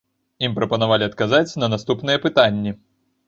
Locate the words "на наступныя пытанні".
1.63-2.75